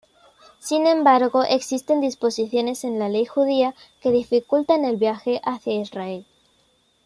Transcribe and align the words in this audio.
Sin 0.57 0.87
embargo, 0.87 1.43
existen 1.43 2.01
disposiciones 2.01 2.83
en 2.85 2.97
la 2.97 3.07
ley 3.07 3.27
judía 3.27 3.75
que 4.01 4.09
dificultan 4.11 4.83
el 4.83 4.97
viaje 4.97 5.39
hacia 5.43 5.75
Israel. 5.79 6.25